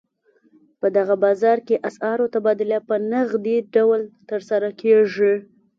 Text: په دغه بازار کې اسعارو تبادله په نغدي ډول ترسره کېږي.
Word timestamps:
په 0.79 0.87
دغه 0.97 1.15
بازار 1.23 1.57
کې 1.67 1.83
اسعارو 1.89 2.31
تبادله 2.35 2.79
په 2.87 2.95
نغدي 3.11 3.57
ډول 3.75 4.01
ترسره 4.29 4.69
کېږي. 4.81 5.33